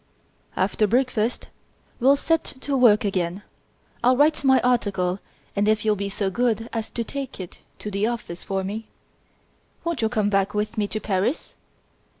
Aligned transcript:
"After 0.55 0.87
breakfast, 0.87 1.49
we'll 1.99 2.15
set 2.15 2.43
to 2.61 2.75
work 2.75 3.05
again. 3.05 3.43
I'll 4.03 4.17
write 4.17 4.43
my 4.43 4.59
article 4.61 5.19
and 5.55 5.67
if 5.67 5.85
you'll 5.85 5.95
be 5.95 6.09
so 6.09 6.31
good 6.31 6.67
as 6.73 6.89
to 6.89 7.03
take 7.03 7.39
it 7.39 7.59
to 7.77 7.91
the 7.91 8.07
office 8.07 8.43
for 8.43 8.63
me" 8.63 8.87
"Won't 9.83 10.01
you 10.01 10.09
come 10.09 10.31
back 10.31 10.55
with 10.55 10.75
me 10.75 10.87
to 10.87 10.99
Paris?" 10.99 11.53